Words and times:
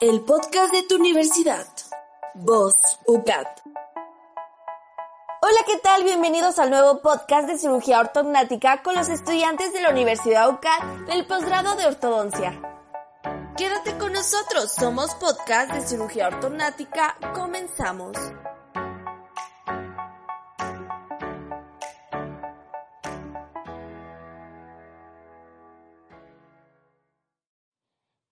El 0.00 0.22
podcast 0.22 0.72
de 0.72 0.82
tu 0.84 0.94
universidad. 0.94 1.66
Voz 2.32 2.74
UCAT. 3.06 3.60
Hola, 5.42 5.60
¿qué 5.66 5.76
tal? 5.82 6.04
Bienvenidos 6.04 6.58
al 6.58 6.70
nuevo 6.70 7.02
podcast 7.02 7.46
de 7.46 7.58
cirugía 7.58 8.00
ortognática 8.00 8.82
con 8.82 8.94
los 8.94 9.10
estudiantes 9.10 9.74
de 9.74 9.82
la 9.82 9.90
Universidad 9.90 10.48
UCAT 10.48 11.06
del 11.06 11.26
posgrado 11.26 11.76
de 11.76 11.84
ortodoncia. 11.84 12.58
Quédate 13.58 13.98
con 13.98 14.14
nosotros, 14.14 14.72
somos 14.72 15.14
podcast 15.16 15.70
de 15.70 15.82
cirugía 15.82 16.28
ortognática, 16.28 17.18
comenzamos. 17.34 18.16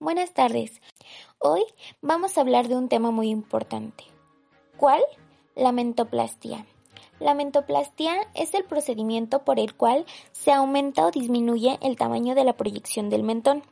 Buenas 0.01 0.32
tardes. 0.32 0.80
Hoy 1.41 1.62
vamos 2.02 2.37
a 2.37 2.41
hablar 2.41 2.66
de 2.66 2.74
un 2.74 2.88
tema 2.88 3.12
muy 3.12 3.28
importante. 3.28 4.02
¿Cuál? 4.76 5.01
La 5.54 5.71
mentoplastia. 5.71 6.66
La 7.21 7.32
mentoplastia 7.32 8.16
es 8.35 8.54
el 8.54 8.65
procedimiento 8.65 9.45
por 9.45 9.60
el 9.60 9.76
cual 9.76 10.04
se 10.32 10.51
aumenta 10.51 11.07
o 11.07 11.13
disminuye 11.13 11.79
el 11.80 11.96
tamaño 11.96 12.35
de 12.35 12.43
la 12.43 12.57
proyección 12.57 13.09
del 13.09 13.23
mentón. 13.23 13.63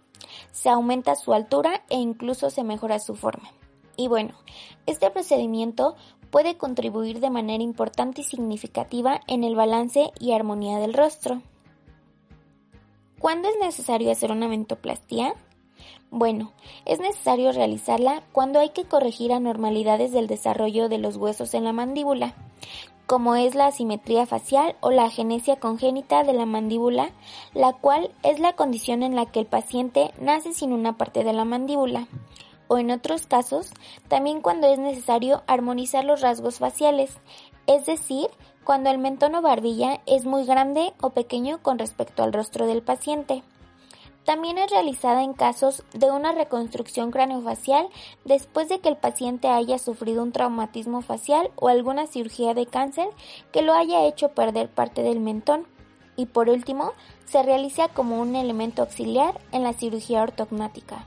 Se 0.53 0.69
aumenta 0.69 1.17
su 1.17 1.35
altura 1.35 1.83
e 1.89 1.97
incluso 1.97 2.51
se 2.51 2.63
mejora 2.63 3.01
su 3.01 3.17
forma. 3.17 3.51
Y 3.97 4.07
bueno, 4.07 4.35
este 4.87 5.11
procedimiento 5.11 5.97
puede 6.31 6.57
contribuir 6.57 7.19
de 7.19 7.31
manera 7.31 7.65
importante 7.65 8.21
y 8.21 8.25
significativa 8.25 9.23
en 9.27 9.43
el 9.43 9.57
balance 9.57 10.13
y 10.21 10.31
armonía 10.31 10.79
del 10.79 10.95
rostro. 10.95 11.43
¿Cuándo 13.19 13.49
es 13.49 13.57
necesario 13.61 14.13
hacer 14.13 14.31
una 14.31 14.47
mentoplastia? 14.47 15.35
Bueno, 16.11 16.53
es 16.85 17.01
necesario 17.01 17.53
realizarla 17.53 18.23
cuando 18.33 18.61
hay 18.61 18.71
que 18.71 18.85
corregir 18.85 19.33
anormalidades 19.33 20.13
del 20.13 20.27
desarrollo 20.27 20.89
de 20.89 20.99
los 20.99 21.17
huesos 21.17 21.53
en 21.55 21.65
la 21.65 21.73
mandíbula, 21.73 22.35
como 23.07 23.37
es 23.37 23.55
la 23.55 23.67
asimetría 23.67 24.27
facial 24.27 24.77
o 24.81 24.91
la 24.91 25.05
agenesia 25.05 25.57
congénita 25.57 26.25
de 26.25 26.33
la 26.33 26.47
mandíbula, 26.47 27.11
la 27.55 27.73
cual 27.73 28.11
es 28.23 28.41
la 28.41 28.55
condición 28.55 29.03
en 29.03 29.15
la 29.15 29.27
que 29.27 29.41
el 29.41 29.47
paciente 29.47 30.13
nace 30.21 30.53
sin 30.53 30.73
una 30.73 30.97
parte 30.97 31.23
de 31.23 31.33
la 31.33 31.45
mandíbula, 31.45 32.09
o 32.69 32.79
en 32.79 32.91
otros 32.91 33.27
casos, 33.27 33.71
también 34.09 34.41
cuando 34.41 34.67
es 34.67 34.79
necesario 34.79 35.43
armonizar 35.47 36.05
los 36.05 36.21
rasgos 36.21 36.59
faciales, 36.59 37.17
es 37.67 37.87
decir, 37.87 38.29
cuando 38.65 38.91
el 38.91 38.99
mentón 38.99 39.35
o 39.37 39.43
barbilla 39.43 40.01
es 40.07 40.25
muy 40.25 40.45
grande 40.45 40.93
o 41.01 41.11
pequeño 41.11 41.63
con 41.63 41.79
respecto 41.79 42.25
al 42.25 42.33
rostro 42.33 42.67
del 42.67 42.83
paciente. 42.83 43.43
También 44.27 44.59
es 44.59 44.73
realizada 44.73 45.23
en 45.23 45.35
casos 45.35 45.85
de 45.95 46.11
una 46.11 46.33
reconstrucción 46.33 47.13
craneofacial 47.13 47.89
después 48.25 48.69
de 48.69 48.81
que 48.81 48.89
el 48.89 48.97
paciente 48.97 49.47
haya 49.47 49.79
sufrido 49.79 50.21
un 50.25 50.33
traumatismo 50.33 51.01
facial 51.01 51.53
o 51.55 51.69
alguna 51.69 52.09
cirugía 52.09 52.53
de 52.53 52.67
cáncer 52.67 53.07
que 53.53 53.63
lo 53.63 53.73
haya 53.73 54.05
hecho 54.05 54.31
perder 54.31 54.69
parte 54.69 55.05
del 55.05 55.21
mentón. 55.21 55.65
Y 56.17 56.27
por 56.27 56.49
último, 56.49 56.93
se 57.25 57.45
realiza 57.45 57.87
como 57.87 58.21
un 58.21 58.35
elemento 58.35 58.83
auxiliar 58.83 59.41
en 59.53 59.63
la 59.63 59.75
cirugía 59.75 60.25
ortognática. 60.25 61.07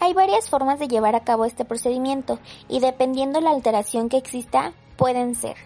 Hay 0.00 0.12
varias 0.12 0.50
formas 0.50 0.78
de 0.78 0.88
llevar 0.88 1.14
a 1.14 1.24
cabo 1.24 1.46
este 1.46 1.64
procedimiento 1.64 2.40
y 2.68 2.80
dependiendo 2.80 3.40
la 3.40 3.52
alteración 3.52 4.10
que 4.10 4.18
exista, 4.18 4.74
pueden 4.98 5.34
ser 5.34 5.56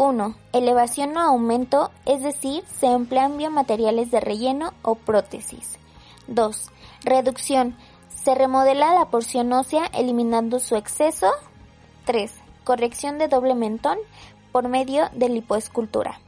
1. 0.00 0.34
Elevación 0.54 1.14
o 1.18 1.20
aumento, 1.20 1.90
es 2.06 2.22
decir, 2.22 2.64
se 2.64 2.86
emplean 2.86 3.36
biomateriales 3.36 4.10
de 4.10 4.18
relleno 4.18 4.72
o 4.80 4.94
prótesis. 4.94 5.78
2. 6.26 6.70
Reducción. 7.04 7.76
Se 8.08 8.34
remodela 8.34 8.94
la 8.94 9.10
porción 9.10 9.52
ósea 9.52 9.84
eliminando 9.92 10.58
su 10.58 10.74
exceso. 10.76 11.30
3. 12.06 12.32
Corrección 12.64 13.18
de 13.18 13.28
doble 13.28 13.54
mentón 13.54 13.98
por 14.52 14.68
medio 14.68 15.10
de 15.12 15.28
lipoescultura. 15.28 16.18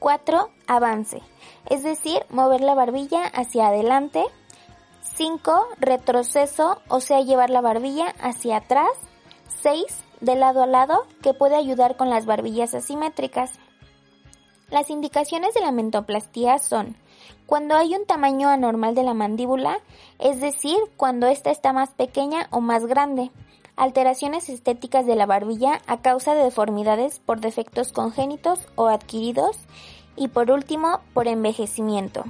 4. 0.00 0.50
Avance, 0.66 1.22
es 1.70 1.82
decir, 1.82 2.26
mover 2.28 2.60
la 2.60 2.74
barbilla 2.74 3.24
hacia 3.24 3.68
adelante. 3.68 4.22
5. 5.16 5.66
Retroceso, 5.80 6.82
o 6.88 7.00
sea, 7.00 7.22
llevar 7.22 7.48
la 7.48 7.62
barbilla 7.62 8.14
hacia 8.20 8.58
atrás. 8.58 8.92
6 9.62 10.07
de 10.20 10.36
lado 10.36 10.62
a 10.62 10.66
lado 10.66 11.06
que 11.22 11.34
puede 11.34 11.56
ayudar 11.56 11.96
con 11.96 12.10
las 12.10 12.26
barbillas 12.26 12.74
asimétricas. 12.74 13.52
Las 14.70 14.90
indicaciones 14.90 15.54
de 15.54 15.60
la 15.60 15.72
mentoplastía 15.72 16.58
son 16.58 16.96
cuando 17.46 17.76
hay 17.76 17.94
un 17.94 18.04
tamaño 18.04 18.48
anormal 18.48 18.94
de 18.94 19.02
la 19.02 19.14
mandíbula, 19.14 19.78
es 20.18 20.40
decir, 20.40 20.76
cuando 20.96 21.26
ésta 21.26 21.50
está 21.50 21.72
más 21.72 21.90
pequeña 21.90 22.46
o 22.50 22.60
más 22.60 22.84
grande, 22.84 23.30
alteraciones 23.76 24.50
estéticas 24.50 25.06
de 25.06 25.16
la 25.16 25.24
barbilla 25.24 25.80
a 25.86 26.02
causa 26.02 26.34
de 26.34 26.44
deformidades 26.44 27.20
por 27.20 27.40
defectos 27.40 27.92
congénitos 27.92 28.60
o 28.74 28.88
adquiridos 28.88 29.56
y 30.16 30.28
por 30.28 30.50
último 30.50 31.00
por 31.14 31.28
envejecimiento. 31.28 32.24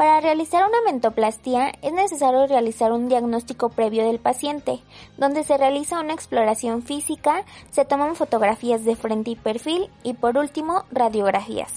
Para 0.00 0.18
realizar 0.22 0.66
una 0.66 0.80
mentoplastía 0.86 1.74
es 1.82 1.92
necesario 1.92 2.46
realizar 2.46 2.90
un 2.90 3.10
diagnóstico 3.10 3.68
previo 3.68 4.02
del 4.02 4.18
paciente, 4.18 4.80
donde 5.18 5.44
se 5.44 5.58
realiza 5.58 6.00
una 6.00 6.14
exploración 6.14 6.82
física, 6.82 7.44
se 7.70 7.84
toman 7.84 8.16
fotografías 8.16 8.82
de 8.86 8.96
frente 8.96 9.32
y 9.32 9.36
perfil 9.36 9.90
y 10.02 10.14
por 10.14 10.38
último 10.38 10.86
radiografías, 10.90 11.74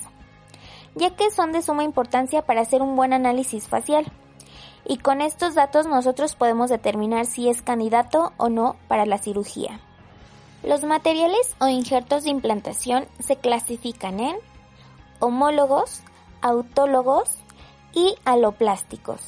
ya 0.95 1.13
que 1.17 1.31
son 1.31 1.51
de 1.51 1.61
suma 1.61 1.83
importancia 1.83 2.43
para 2.43 2.61
hacer 2.61 2.81
un 2.81 2.95
buen 2.95 3.11
análisis 3.11 3.67
facial. 3.67 4.05
Y 4.85 4.99
con 4.99 5.19
estos 5.19 5.53
datos 5.53 5.85
nosotros 5.85 6.35
podemos 6.35 6.69
determinar 6.69 7.25
si 7.25 7.49
es 7.49 7.61
candidato 7.61 8.31
o 8.37 8.47
no 8.47 8.77
para 8.87 9.05
la 9.05 9.17
cirugía. 9.17 9.81
Los 10.63 10.85
materiales 10.85 11.57
o 11.59 11.67
injertos 11.67 12.23
de 12.23 12.29
implantación 12.29 13.05
se 13.19 13.35
clasifican 13.35 14.21
en 14.21 14.37
homólogos, 15.19 16.03
autólogos, 16.41 17.42
y 17.93 18.15
aloplásticos. 18.25 19.21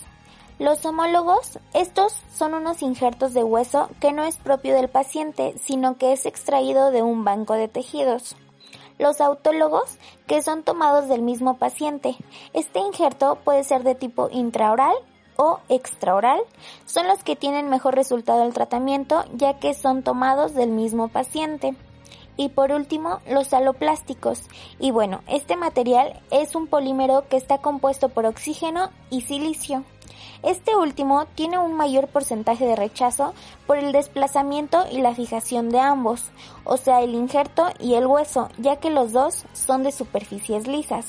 Los 0.58 0.86
homólogos, 0.86 1.60
estos 1.74 2.14
son 2.34 2.54
unos 2.54 2.82
injertos 2.82 3.34
de 3.34 3.44
hueso 3.44 3.90
que 4.00 4.14
no 4.14 4.24
es 4.24 4.38
propio 4.38 4.74
del 4.74 4.88
paciente, 4.88 5.54
sino 5.62 5.98
que 5.98 6.14
es 6.14 6.26
extraído 6.26 6.92
de 6.92 7.02
un 7.02 7.26
banco 7.26 7.56
de 7.56 7.68
tejidos. 7.68 8.38
Los 8.98 9.20
autólogos, 9.20 9.98
que 10.28 10.42
son 10.42 10.64
tomados 10.64 11.10
del 11.10 11.22
mismo 11.22 11.58
paciente. 11.58 12.16
Este 12.54 12.80
injerto 12.80 13.38
puede 13.44 13.66
ser 13.66 13.84
de 13.84 13.96
tipo 13.96 14.30
intraoral 14.32 14.96
o 15.36 15.60
extraoral, 15.68 16.40
son 16.86 17.08
los 17.08 17.22
que 17.22 17.36
tienen 17.36 17.70
mejor 17.70 17.96
resultado 17.96 18.40
del 18.44 18.54
tratamiento 18.54 19.26
ya 19.34 19.60
que 19.60 19.74
son 19.74 20.04
tomados 20.04 20.54
del 20.54 20.70
mismo 20.70 21.10
paciente. 21.10 21.76
Y 22.38 22.50
por 22.50 22.72
último, 22.72 23.20
los 23.30 23.54
aloplásticos. 23.54 24.44
Y 24.80 24.92
bueno, 24.92 25.22
este 25.28 25.56
material 25.56 26.22
es 26.32 26.56
un 26.56 26.68
polímero 26.68 27.28
que 27.30 27.38
está 27.38 27.60
compuesto 27.60 28.10
por 28.10 28.26
oxígeno 28.26 28.90
y 29.10 29.22
silicio. 29.22 29.84
Este 30.44 30.76
último 30.76 31.26
tiene 31.34 31.58
un 31.58 31.74
mayor 31.74 32.08
porcentaje 32.08 32.66
de 32.66 32.76
rechazo 32.76 33.34
por 33.66 33.78
el 33.78 33.92
desplazamiento 33.92 34.86
y 34.92 35.02
la 35.02 35.16
fijación 35.16 35.70
de 35.70 35.80
ambos, 35.80 36.26
o 36.66 36.78
sea, 36.78 37.02
el 37.02 37.16
injerto 37.16 37.68
y 37.80 37.96
el 37.96 38.06
hueso, 38.06 38.50
ya 38.58 38.76
que 38.76 38.92
los 38.92 39.12
dos 39.12 39.46
son 39.54 39.84
de 39.84 39.92
superficies 39.92 40.68
lisas. 40.68 41.08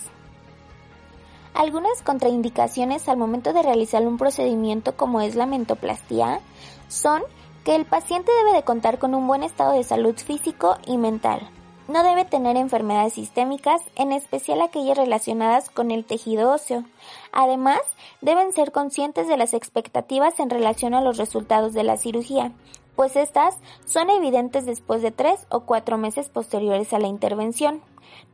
Algunas 1.52 2.02
contraindicaciones 2.02 3.08
al 3.08 3.16
momento 3.16 3.52
de 3.52 3.62
realizar 3.62 4.06
un 4.06 4.18
procedimiento 4.18 4.96
como 4.96 5.20
es 5.22 5.34
la 5.34 5.46
mentoplastía 5.46 6.40
son 6.88 7.22
que 7.66 7.74
el 7.74 7.84
paciente 7.84 8.30
debe 8.44 8.56
de 8.56 8.62
contar 8.62 9.00
con 9.00 9.12
un 9.16 9.26
buen 9.26 9.42
estado 9.42 9.72
de 9.72 9.82
salud 9.82 10.14
físico 10.16 10.76
y 10.86 10.98
mental. 10.98 11.50
No 11.88 12.04
debe 12.04 12.24
tener 12.24 12.56
enfermedades 12.56 13.14
sistémicas, 13.14 13.82
en 13.96 14.12
especial 14.12 14.62
aquellas 14.62 14.96
relacionadas 14.96 15.68
con 15.68 15.90
el 15.90 16.04
tejido 16.04 16.52
óseo. 16.52 16.84
Además, 17.32 17.80
deben 18.20 18.52
ser 18.52 18.70
conscientes 18.70 19.26
de 19.26 19.36
las 19.36 19.52
expectativas 19.52 20.38
en 20.38 20.48
relación 20.48 20.94
a 20.94 21.00
los 21.00 21.16
resultados 21.16 21.72
de 21.72 21.82
la 21.82 21.96
cirugía, 21.96 22.52
pues 22.94 23.16
estas 23.16 23.56
son 23.84 24.10
evidentes 24.10 24.64
después 24.64 25.02
de 25.02 25.10
tres 25.10 25.44
o 25.48 25.62
cuatro 25.62 25.98
meses 25.98 26.28
posteriores 26.28 26.92
a 26.92 27.00
la 27.00 27.08
intervención. 27.08 27.82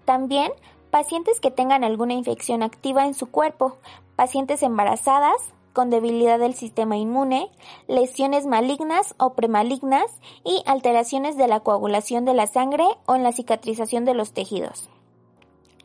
También, 0.05 0.53
pacientes 0.91 1.41
que 1.41 1.51
tengan 1.51 1.85
alguna 1.85 2.13
infección 2.13 2.63
activa 2.63 3.07
en 3.07 3.15
su 3.15 3.31
cuerpo, 3.31 3.79
pacientes 4.15 4.63
embarazadas, 4.63 5.41
con 5.73 5.91
debilidad 5.91 6.39
del 6.39 6.55
sistema 6.55 6.97
inmune, 6.97 7.51
lesiones 7.89 8.47
malignas 8.47 9.15
o 9.19 9.35
premalignas 9.35 10.07
y 10.45 10.63
alteraciones 10.67 11.37
de 11.37 11.49
la 11.49 11.61
coagulación 11.61 12.25
de 12.25 12.35
la 12.35 12.47
sangre 12.47 12.85
o 13.07 13.15
en 13.15 13.23
la 13.23 13.33
cicatrización 13.33 14.05
de 14.05 14.15
los 14.15 14.33
tejidos. 14.33 14.89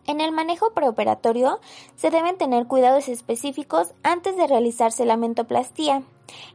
En 0.05 0.21
el 0.21 0.31
manejo 0.31 0.71
preoperatorio 0.71 1.59
se 1.97 2.09
deben 2.09 2.37
tener 2.37 2.65
cuidados 2.65 3.09
específicos 3.09 3.93
antes 4.03 4.37
de 4.37 4.47
realizarse 4.47 5.05
la 5.05 5.17
mentoplastía, 5.17 6.01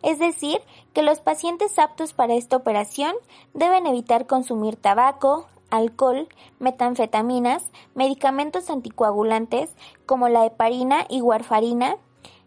es 0.02 0.18
decir, 0.18 0.60
que 0.94 1.02
los 1.02 1.20
pacientes 1.20 1.78
aptos 1.78 2.14
para 2.14 2.34
esta 2.34 2.56
operación 2.56 3.14
deben 3.52 3.86
evitar 3.86 4.26
consumir 4.26 4.76
tabaco, 4.76 5.46
alcohol, 5.70 6.28
metanfetaminas, 6.60 7.64
medicamentos 7.94 8.70
anticoagulantes 8.70 9.70
como 10.06 10.28
la 10.28 10.46
heparina 10.46 11.06
y 11.08 11.20
warfarina 11.20 11.96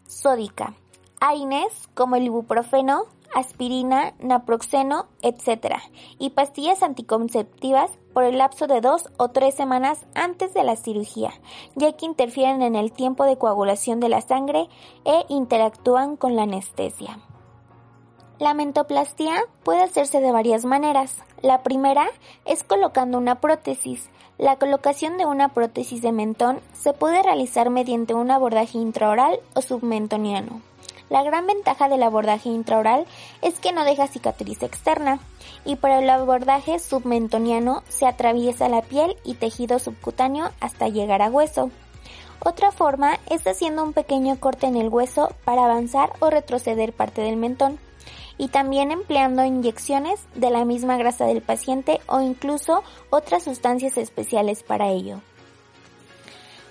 sódica, 0.06 0.74
AINES 1.20 1.88
como 1.94 2.16
el 2.16 2.24
ibuprofeno, 2.24 3.04
aspirina, 3.34 4.14
naproxeno, 4.18 5.06
etc. 5.22 5.76
y 6.18 6.30
pastillas 6.30 6.82
anticonceptivas 6.82 7.90
por 8.14 8.24
el 8.24 8.38
lapso 8.38 8.66
de 8.66 8.80
dos 8.80 9.10
o 9.18 9.28
tres 9.28 9.54
semanas 9.54 10.06
antes 10.14 10.54
de 10.54 10.64
la 10.64 10.76
cirugía, 10.76 11.32
ya 11.74 11.92
que 11.92 12.06
interfieren 12.06 12.62
en 12.62 12.76
el 12.76 12.92
tiempo 12.92 13.24
de 13.24 13.36
coagulación 13.36 14.00
de 14.00 14.08
la 14.08 14.22
sangre 14.22 14.68
e 15.04 15.24
interactúan 15.28 16.16
con 16.16 16.34
la 16.34 16.44
anestesia. 16.44 17.18
La 18.38 18.52
mentoplastia 18.52 19.44
puede 19.62 19.82
hacerse 19.82 20.20
de 20.20 20.30
varias 20.30 20.66
maneras. 20.66 21.22
La 21.40 21.62
primera 21.62 22.06
es 22.44 22.64
colocando 22.64 23.16
una 23.16 23.40
prótesis. 23.40 24.10
La 24.38 24.56
colocación 24.56 25.16
de 25.16 25.24
una 25.24 25.48
prótesis 25.48 26.02
de 26.02 26.12
mentón 26.12 26.60
se 26.74 26.92
puede 26.92 27.22
realizar 27.22 27.70
mediante 27.70 28.12
un 28.12 28.30
abordaje 28.30 28.76
intraoral 28.76 29.40
o 29.54 29.62
submentoniano. 29.62 30.60
La 31.08 31.22
gran 31.22 31.46
ventaja 31.46 31.88
del 31.88 32.02
abordaje 32.02 32.50
intraoral 32.50 33.06
es 33.40 33.58
que 33.60 33.72
no 33.72 33.84
deja 33.84 34.08
cicatriz 34.08 34.62
externa 34.62 35.20
y 35.64 35.76
para 35.76 36.00
el 36.00 36.10
abordaje 36.10 36.78
submentoniano 36.78 37.82
se 37.88 38.06
atraviesa 38.06 38.68
la 38.68 38.82
piel 38.82 39.16
y 39.24 39.34
tejido 39.34 39.78
subcutáneo 39.78 40.50
hasta 40.60 40.88
llegar 40.88 41.22
a 41.22 41.30
hueso. 41.30 41.70
Otra 42.40 42.72
forma 42.72 43.18
es 43.30 43.46
haciendo 43.46 43.82
un 43.82 43.94
pequeño 43.94 44.38
corte 44.38 44.66
en 44.66 44.76
el 44.76 44.90
hueso 44.90 45.32
para 45.46 45.64
avanzar 45.64 46.12
o 46.20 46.28
retroceder 46.28 46.92
parte 46.92 47.22
del 47.22 47.36
mentón 47.36 47.78
y 48.38 48.48
también 48.48 48.90
empleando 48.90 49.44
inyecciones 49.44 50.20
de 50.34 50.50
la 50.50 50.64
misma 50.64 50.96
grasa 50.96 51.26
del 51.26 51.42
paciente 51.42 52.00
o 52.06 52.20
incluso 52.20 52.82
otras 53.10 53.44
sustancias 53.44 53.96
especiales 53.96 54.62
para 54.62 54.88
ello. 54.88 55.20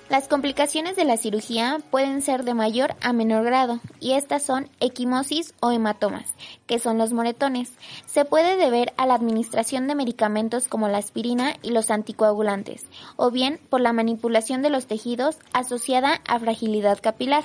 Las 0.07 0.27
complicaciones 0.27 0.95
de 0.95 1.03
la 1.03 1.17
cirugía 1.17 1.79
pueden 1.89 2.21
ser 2.21 2.43
de 2.43 2.53
mayor 2.53 2.95
a 3.01 3.11
menor 3.11 3.43
grado 3.43 3.79
y 3.99 4.11
estas 4.11 4.43
son 4.43 4.69
equimosis 4.79 5.55
o 5.61 5.71
hematomas, 5.71 6.31
que 6.67 6.77
son 6.77 6.99
los 6.99 7.11
moretones. 7.11 7.71
Se 8.05 8.23
puede 8.23 8.55
deber 8.55 8.93
a 8.97 9.07
la 9.07 9.15
administración 9.15 9.87
de 9.87 9.95
medicamentos 9.95 10.67
como 10.67 10.89
la 10.89 10.99
aspirina 10.99 11.55
y 11.63 11.71
los 11.71 11.89
anticoagulantes, 11.89 12.85
o 13.15 13.31
bien 13.31 13.59
por 13.69 13.81
la 13.81 13.93
manipulación 13.93 14.61
de 14.61 14.69
los 14.69 14.85
tejidos 14.85 15.39
asociada 15.53 16.21
a 16.27 16.37
fragilidad 16.37 16.99
capilar. 17.01 17.43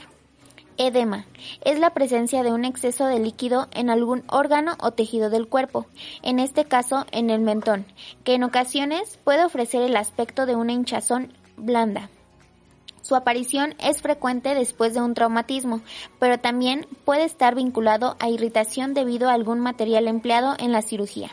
Edema 0.77 1.27
es 1.65 1.79
la 1.79 1.91
presencia 1.91 2.43
de 2.43 2.53
un 2.53 2.65
exceso 2.65 3.07
de 3.07 3.19
líquido 3.19 3.69
en 3.73 3.91
algún 3.91 4.25
órgano 4.29 4.77
o 4.81 4.93
tejido 4.93 5.31
del 5.31 5.49
cuerpo, 5.49 5.87
en 6.23 6.39
este 6.39 6.65
caso 6.65 7.07
en 7.13 7.31
el 7.31 7.41
mentón, 7.41 7.87
que 8.25 8.35
en 8.35 8.45
ocasiones 8.45 9.19
puede 9.25 9.45
ofrecer 9.45 9.83
el 9.83 9.97
aspecto 9.97 10.47
de 10.47 10.57
una 10.57 10.73
hinchazón 10.73 11.33
blanda. 11.57 12.11
Su 13.03 13.17
aparición 13.17 13.75
es 13.79 14.03
frecuente 14.03 14.55
después 14.55 14.95
de 14.95 15.01
un 15.01 15.15
traumatismo, 15.15 15.81
pero 16.19 16.39
también 16.39 16.87
puede 17.05 17.25
estar 17.25 17.55
vinculado 17.55 18.17
a 18.21 18.29
irritación 18.29 18.95
debido 18.95 19.29
a 19.29 19.33
algún 19.33 19.61
material 19.61 20.07
empleado 20.07 20.55
en 20.59 20.71
la 20.71 20.83
cirugía. 20.83 21.31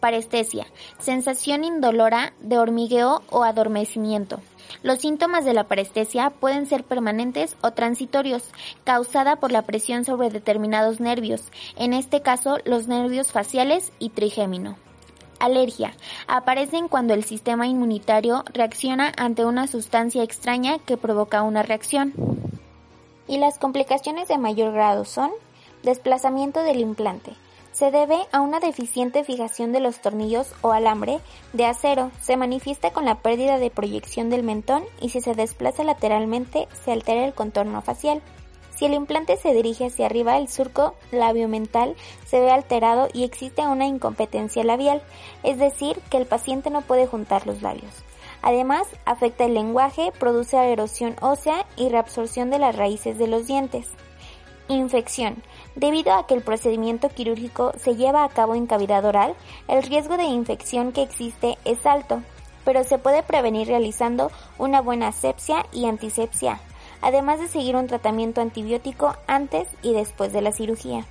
Parestesia, 0.00 0.66
sensación 0.98 1.64
indolora 1.64 2.32
de 2.40 2.58
hormigueo 2.58 3.22
o 3.30 3.44
adormecimiento. 3.44 4.40
Los 4.82 5.00
síntomas 5.00 5.44
de 5.44 5.54
la 5.54 5.64
parestesia 5.64 6.30
pueden 6.30 6.66
ser 6.66 6.84
permanentes 6.84 7.56
o 7.62 7.72
transitorios, 7.72 8.50
causada 8.84 9.36
por 9.36 9.52
la 9.52 9.62
presión 9.62 10.04
sobre 10.04 10.30
determinados 10.30 11.00
nervios, 11.00 11.42
en 11.76 11.92
este 11.92 12.22
caso 12.22 12.58
los 12.64 12.88
nervios 12.88 13.32
faciales 13.32 13.92
y 13.98 14.10
trigémino. 14.10 14.76
Alergia. 15.38 15.92
Aparecen 16.26 16.88
cuando 16.88 17.14
el 17.14 17.24
sistema 17.24 17.66
inmunitario 17.66 18.44
reacciona 18.52 19.12
ante 19.16 19.44
una 19.44 19.66
sustancia 19.66 20.22
extraña 20.22 20.78
que 20.78 20.96
provoca 20.96 21.42
una 21.42 21.62
reacción. 21.62 22.14
Y 23.28 23.38
las 23.38 23.58
complicaciones 23.58 24.28
de 24.28 24.38
mayor 24.38 24.72
grado 24.72 25.04
son 25.04 25.30
desplazamiento 25.82 26.62
del 26.62 26.80
implante. 26.80 27.34
Se 27.76 27.90
debe 27.90 28.16
a 28.32 28.40
una 28.40 28.58
deficiente 28.58 29.22
fijación 29.22 29.70
de 29.70 29.80
los 29.80 29.98
tornillos 29.98 30.54
o 30.62 30.72
alambre 30.72 31.20
de 31.52 31.66
acero. 31.66 32.10
Se 32.22 32.38
manifiesta 32.38 32.90
con 32.90 33.04
la 33.04 33.16
pérdida 33.16 33.58
de 33.58 33.68
proyección 33.68 34.30
del 34.30 34.42
mentón 34.42 34.82
y 34.98 35.10
si 35.10 35.20
se 35.20 35.34
desplaza 35.34 35.84
lateralmente 35.84 36.68
se 36.86 36.92
altera 36.92 37.26
el 37.26 37.34
contorno 37.34 37.82
facial. 37.82 38.22
Si 38.74 38.86
el 38.86 38.94
implante 38.94 39.36
se 39.36 39.52
dirige 39.52 39.88
hacia 39.88 40.06
arriba, 40.06 40.38
el 40.38 40.48
surco 40.48 40.94
labiomental 41.12 41.96
se 42.24 42.40
ve 42.40 42.50
alterado 42.50 43.08
y 43.12 43.24
existe 43.24 43.60
una 43.66 43.84
incompetencia 43.84 44.64
labial, 44.64 45.02
es 45.42 45.58
decir, 45.58 46.00
que 46.10 46.16
el 46.16 46.24
paciente 46.24 46.70
no 46.70 46.80
puede 46.80 47.06
juntar 47.06 47.46
los 47.46 47.60
labios. 47.60 47.92
Además, 48.40 48.86
afecta 49.04 49.44
el 49.44 49.52
lenguaje, 49.52 50.12
produce 50.18 50.56
erosión 50.56 51.14
ósea 51.20 51.66
y 51.76 51.90
reabsorción 51.90 52.48
de 52.48 52.58
las 52.58 52.74
raíces 52.74 53.18
de 53.18 53.26
los 53.26 53.46
dientes. 53.46 53.90
Infección. 54.68 55.42
Debido 55.76 56.14
a 56.14 56.26
que 56.26 56.32
el 56.32 56.40
procedimiento 56.40 57.10
quirúrgico 57.10 57.72
se 57.78 57.96
lleva 57.96 58.24
a 58.24 58.30
cabo 58.30 58.54
en 58.54 58.66
cavidad 58.66 59.04
oral, 59.04 59.34
el 59.68 59.82
riesgo 59.82 60.16
de 60.16 60.24
infección 60.24 60.90
que 60.90 61.02
existe 61.02 61.58
es 61.66 61.84
alto, 61.84 62.22
pero 62.64 62.82
se 62.82 62.96
puede 62.96 63.22
prevenir 63.22 63.68
realizando 63.68 64.32
una 64.56 64.80
buena 64.80 65.08
asepsia 65.08 65.66
y 65.72 65.84
antisepsia, 65.84 66.60
además 67.02 67.40
de 67.40 67.48
seguir 67.48 67.76
un 67.76 67.88
tratamiento 67.88 68.40
antibiótico 68.40 69.16
antes 69.26 69.68
y 69.82 69.92
después 69.92 70.32
de 70.32 70.40
la 70.40 70.50
cirugía. 70.50 71.04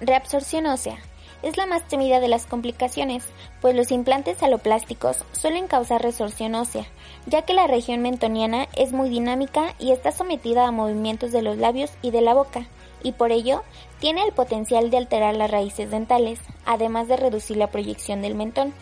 Reabsorción 0.00 0.66
ósea. 0.66 0.98
Es 1.42 1.56
la 1.56 1.66
más 1.66 1.86
temida 1.86 2.18
de 2.18 2.28
las 2.28 2.46
complicaciones, 2.46 3.24
pues 3.60 3.76
los 3.76 3.92
implantes 3.92 4.42
aloplásticos 4.42 5.24
suelen 5.30 5.68
causar 5.68 6.02
resorción 6.02 6.56
ósea, 6.56 6.86
ya 7.26 7.42
que 7.42 7.54
la 7.54 7.68
región 7.68 8.02
mentoniana 8.02 8.66
es 8.74 8.90
muy 8.90 9.10
dinámica 9.10 9.74
y 9.78 9.92
está 9.92 10.10
sometida 10.10 10.66
a 10.66 10.72
movimientos 10.72 11.30
de 11.30 11.42
los 11.42 11.56
labios 11.56 11.92
y 12.02 12.10
de 12.10 12.22
la 12.22 12.34
boca, 12.34 12.66
y 13.06 13.12
por 13.12 13.30
ello 13.30 13.62
tiene 14.00 14.24
el 14.24 14.32
potencial 14.32 14.90
de 14.90 14.96
alterar 14.96 15.36
las 15.36 15.48
raíces 15.48 15.92
dentales, 15.92 16.40
además 16.64 17.06
de 17.06 17.16
reducir 17.16 17.56
la 17.56 17.68
proyección 17.68 18.20
del 18.20 18.34
mentón. 18.34 18.74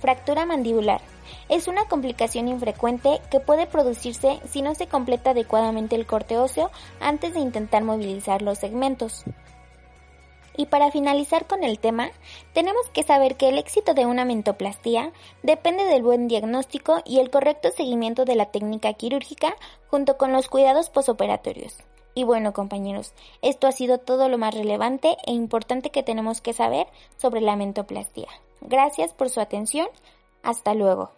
Fractura 0.00 0.46
mandibular. 0.46 1.00
Es 1.48 1.66
una 1.66 1.86
complicación 1.86 2.46
infrecuente 2.46 3.20
que 3.28 3.40
puede 3.40 3.66
producirse 3.66 4.38
si 4.48 4.62
no 4.62 4.76
se 4.76 4.86
completa 4.86 5.30
adecuadamente 5.30 5.96
el 5.96 6.06
corte 6.06 6.38
óseo 6.38 6.70
antes 7.00 7.34
de 7.34 7.40
intentar 7.40 7.82
movilizar 7.82 8.40
los 8.40 8.58
segmentos. 8.58 9.24
Y 10.56 10.66
para 10.66 10.92
finalizar 10.92 11.48
con 11.48 11.64
el 11.64 11.80
tema, 11.80 12.10
tenemos 12.52 12.88
que 12.90 13.02
saber 13.02 13.36
que 13.36 13.48
el 13.48 13.58
éxito 13.58 13.94
de 13.94 14.06
una 14.06 14.24
mentoplastía 14.24 15.10
depende 15.42 15.86
del 15.86 16.04
buen 16.04 16.28
diagnóstico 16.28 17.02
y 17.04 17.18
el 17.18 17.30
correcto 17.30 17.70
seguimiento 17.76 18.24
de 18.24 18.36
la 18.36 18.46
técnica 18.46 18.92
quirúrgica 18.92 19.56
junto 19.88 20.16
con 20.16 20.32
los 20.32 20.46
cuidados 20.46 20.88
posoperatorios. 20.88 21.78
Y 22.16 22.24
bueno 22.24 22.54
compañeros, 22.54 23.12
esto 23.42 23.66
ha 23.66 23.72
sido 23.72 23.98
todo 23.98 24.30
lo 24.30 24.38
más 24.38 24.54
relevante 24.54 25.18
e 25.26 25.32
importante 25.32 25.90
que 25.90 26.02
tenemos 26.02 26.40
que 26.40 26.54
saber 26.54 26.86
sobre 27.18 27.42
la 27.42 27.56
mentoplastía. 27.56 28.28
Gracias 28.62 29.12
por 29.12 29.28
su 29.28 29.38
atención. 29.38 29.86
Hasta 30.42 30.72
luego. 30.72 31.10